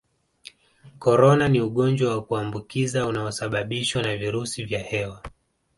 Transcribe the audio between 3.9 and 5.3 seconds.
na virusi vya hewa